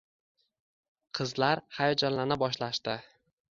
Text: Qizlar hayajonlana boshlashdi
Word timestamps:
Qizlar 1.19 1.63
hayajonlana 1.81 2.41
boshlashdi 2.47 2.99